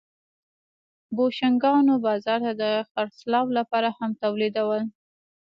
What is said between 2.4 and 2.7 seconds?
ته د